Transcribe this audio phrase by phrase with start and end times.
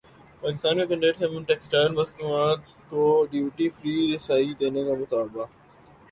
[0.41, 3.03] پاکستان کاکینیڈا سے ٹیکسٹائل مصنوعات کو
[3.31, 5.45] ڈیوٹی فری رسائی دینے کامطالبہ